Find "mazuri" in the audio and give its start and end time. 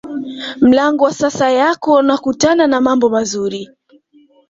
3.09-3.69